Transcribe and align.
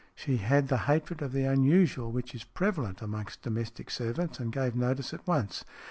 She 0.15 0.37
had 0.37 0.67
the 0.67 0.79
hatred 0.89 1.21
of 1.21 1.31
the 1.31 1.43
unusual 1.45 2.11
which 2.11 2.33
is 2.33 2.43
prevalent 2.43 3.03
amongst 3.03 3.43
domestic 3.43 3.91
servants, 3.91 4.39
and 4.39 4.51
gave 4.51 4.75
notice 4.75 5.13
at 5.13 5.27
once. 5.27 5.63